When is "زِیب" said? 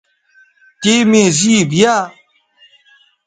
1.39-1.69